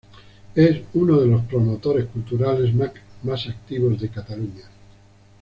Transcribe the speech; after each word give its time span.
Es 0.55 0.81
uno 0.95 1.19
del 1.19 1.39
promotores 1.43 2.05
culturales 2.07 2.73
más 3.21 3.47
activos 3.47 4.01
de 4.01 4.09
Cataluña. 4.09 4.63